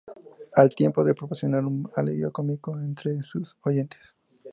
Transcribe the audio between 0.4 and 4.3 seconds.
Al tiempo de proporcionar un alivio cómico entre sus oyentes.